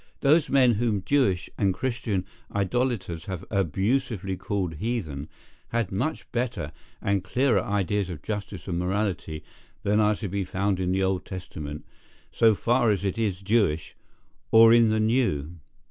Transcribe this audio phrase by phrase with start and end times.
[0.21, 5.29] Those men whom Jewish and Christian idolators have abusively called heathen,
[5.67, 6.71] had much better
[7.03, 9.43] and clearer ideas of justice and morality
[9.83, 11.85] than are to be found in the Old Testament,
[12.31, 13.95] so far as it is Jewish,
[14.49, 15.59] or in the New.